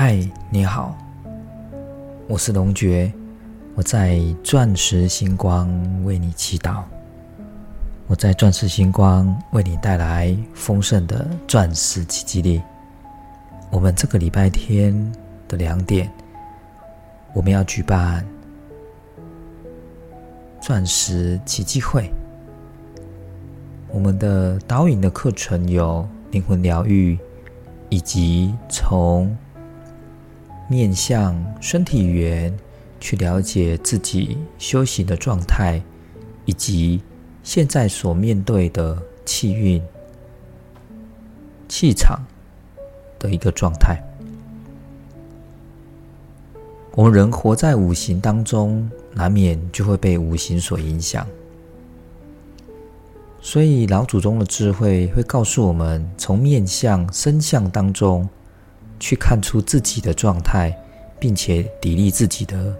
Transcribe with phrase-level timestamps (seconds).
[0.00, 0.16] 嗨，
[0.48, 0.96] 你好，
[2.28, 3.12] 我是龙觉，
[3.74, 5.68] 我在钻石星光
[6.04, 6.84] 为你祈祷，
[8.06, 12.62] 我在钻石星光为你带来丰盛的钻石奇迹力。
[13.72, 14.94] 我们这个礼拜天
[15.48, 16.08] 的两点，
[17.34, 18.24] 我们要举办
[20.60, 22.08] 钻石奇迹会。
[23.88, 27.18] 我们的导引的课程有灵魂疗愈，
[27.88, 29.36] 以及从
[30.68, 32.54] 面向身体语言
[33.00, 35.80] 去了解自己修行的状态，
[36.44, 37.02] 以及
[37.42, 39.82] 现在所面对的气运、
[41.68, 42.20] 气场
[43.18, 43.98] 的一个状态。
[46.92, 51.26] 我们人活在五行当中，难免就会被五行所影响。
[53.40, 58.28] 所以老祖宗的智慧会告诉我们，从面相、身相当中
[58.98, 60.76] 去看出自己的状态，
[61.18, 62.74] 并且砥砺自己的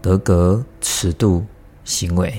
[0.00, 1.44] 德格、尺度、
[1.84, 2.34] 行为。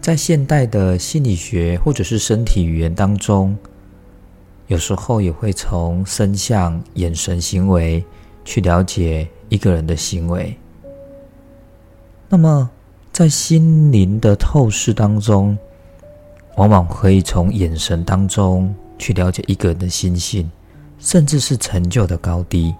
[0.00, 3.56] 在现代的心理学或者是身体语言当中，
[4.66, 8.04] 有时候也会从身相、眼神、行为
[8.44, 10.56] 去了解一个人的行为。
[12.28, 12.68] 那么，
[13.12, 15.56] 在心灵的透视当中，
[16.56, 20.50] 往往可以从眼神当中去了解一个人的心性，
[21.02, 22.74] 甚至是成就的高低。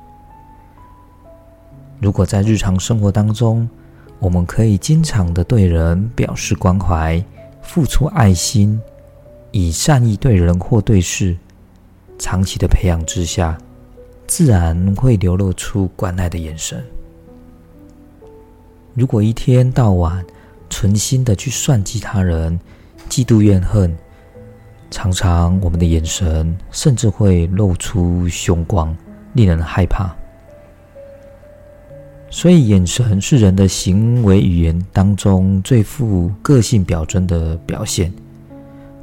[2.00, 3.68] 如果在日常生活当中，
[4.18, 7.22] 我们可以经常的对人表示关怀，
[7.60, 8.80] 付出爱心，
[9.50, 11.36] 以善意对人或对事，
[12.18, 13.58] 长期的培养之下，
[14.26, 16.82] 自然会流露出关爱的眼神。
[18.94, 20.24] 如果一天到晚
[20.70, 22.58] 存心的去算计他人、
[23.08, 23.96] 嫉妒怨恨，
[24.92, 28.94] 常常我们的眼神甚至会露出凶光，
[29.32, 30.14] 令人害怕。
[32.30, 38.12] 所以，眼神是人的行为语言当中最富个性表征的表现。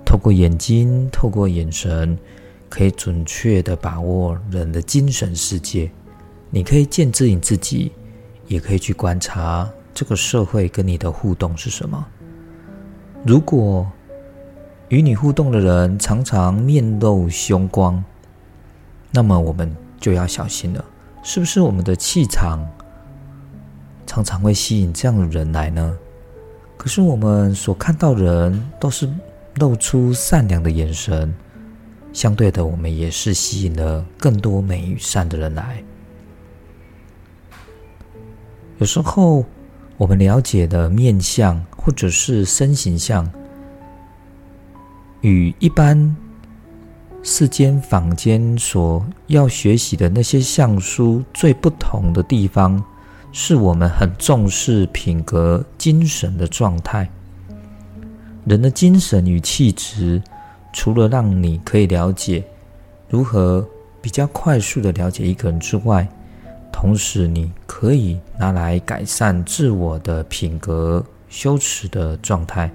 [0.06, 2.18] 透过眼睛，透过眼神，
[2.70, 5.90] 可以准确的把握人的精神世界。
[6.52, 7.92] 你可以见知你自己，
[8.48, 9.68] 也可以去观察。
[9.94, 12.06] 这个社会跟你的互动是什么？
[13.26, 13.86] 如果
[14.90, 18.04] 与你互动的人常常面露凶光，
[19.12, 20.84] 那么我们就要小心了。
[21.24, 22.68] 是不是我们的气场
[24.08, 25.98] 常常会吸引这样的人来呢？
[26.76, 29.08] 可是我们所看到人都是
[29.56, 31.34] 露出善良的眼神，
[32.12, 35.84] 相对的，我们也是吸引了更多美与善的人来。
[38.80, 39.46] 有时候。
[39.98, 43.30] 我们了解的面相或者是身形相，
[45.22, 46.16] 与一般
[47.22, 52.82] 世间坊间所要学习的那些相书最不同的地方，
[53.32, 57.10] 是我们很重视品格、精神的状态。
[58.46, 60.22] 人的精神与气质，
[60.72, 62.44] 除了让你可以了解
[63.10, 63.68] 如何
[64.02, 66.08] 比较快速的了解一个人之外，
[66.72, 72.72] 同时，你可以拿来改善自我的品格、羞耻的状态，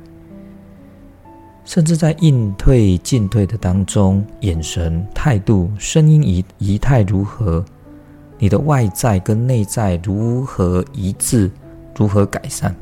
[1.65, 7.65] 甚至在应退进退的当中，眼神、态度、声音仪仪态如何，
[8.39, 11.51] 你的外在跟内在如何一致，
[11.97, 12.75] 如何改善，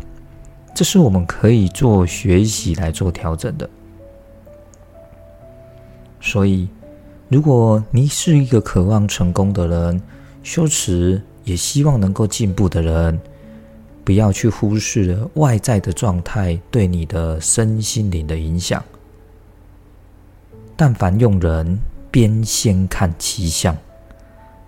[0.75, 3.71] 这是我们可以做学习来做调整的。
[6.21, 6.69] 所以，
[7.29, 10.03] 如果你是一个渴望成功的人，
[10.43, 13.21] 修持也希望能够进步的人，
[14.05, 18.83] 不要去忽视外在的状态对你的身心灵的影响。
[20.77, 21.79] 但凡用人，
[22.11, 23.75] 边先看其相；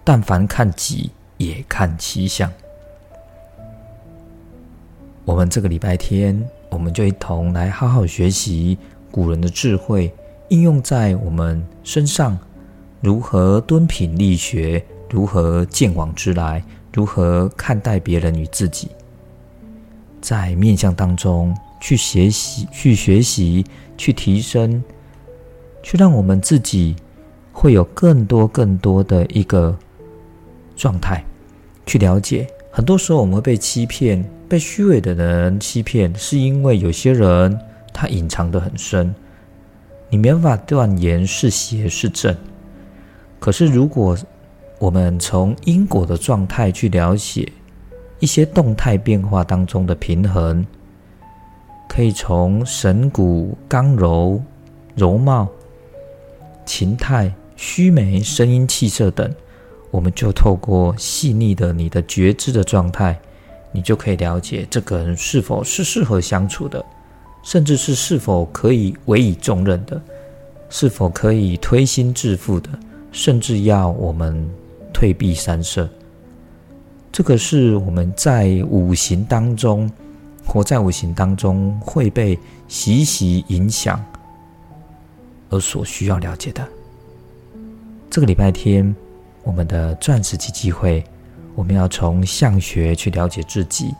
[0.05, 2.53] 但凡看己，也看其相。
[5.25, 8.79] 我们这个礼拜天，我们就一同来好好学习
[9.11, 10.13] 古人的智慧，
[10.49, 12.39] 应用在我们身上，
[13.01, 14.85] 如何敦品力学。
[15.11, 16.65] 如何见往知来？
[16.93, 18.89] 如何看待别人与自己？
[20.25, 23.63] 在面相当中去学习、去学习、
[23.99, 24.83] 去提升，
[25.83, 26.97] 去让我们自己
[27.53, 29.77] 会有更多、更多的一个
[30.75, 31.23] 状态，
[31.85, 32.49] 去了解。
[32.71, 37.61] 很多时候我们会被欺骗，被虚伪的人欺骗，是因为有些人
[37.93, 39.15] 他隐藏的很深，
[40.09, 42.35] 你没办法断言是邪是正。
[43.39, 44.17] 可是如果
[44.79, 47.53] 我们从因果的状态去了解
[48.25, 50.65] 一些动态变化当中的平衡，
[51.87, 54.43] 可以从神骨刚柔、
[54.95, 55.47] 柔貌、
[56.65, 59.31] 情态、虚眉、声音、气色等
[59.91, 63.21] 我们就透过细腻的你的觉知的状态，
[63.73, 66.83] 你就可以了解这个人是否是适合相处的，
[67.43, 70.01] 甚至是是否可以委以重任的，
[70.71, 72.71] 是否可以推心置腹的，
[73.13, 74.49] 甚至要我们
[74.95, 75.87] 退避三舍。
[77.15, 79.89] 这个是我们在五行当中，
[80.45, 84.05] 活在五行当中会被习习影响
[85.49, 86.67] 而所需要了解的。
[88.11, 88.93] 这个礼拜天，
[89.45, 91.05] 我们的钻石级机会，
[91.55, 93.95] 我们要从相学去了解自己，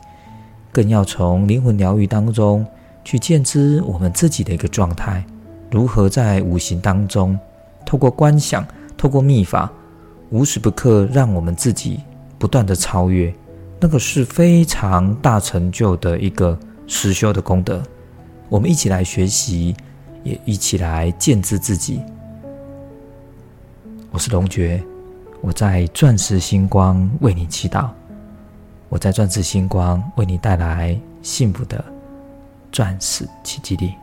[0.69, 2.67] 更要从灵魂疗愈当中
[3.05, 5.25] 去见知我们自己的一个状态，
[5.71, 7.39] 如何在五行当中，
[7.85, 8.67] 透过观想，
[8.97, 9.71] 透过秘法，
[10.31, 12.01] 无时不刻让我们自己。
[12.37, 13.33] 不断的超越，
[13.79, 17.81] 那个是非常大成就的一个实修的功德。
[18.49, 19.75] 我们一起来学习，
[20.23, 22.01] 也一起来见知自己。
[24.11, 24.83] 我是龙觉，
[25.41, 27.89] 我在钻石星光为你祈祷，
[28.89, 31.83] 我在钻石星光为你带来幸福的
[32.71, 33.93] 钻石奇迹力。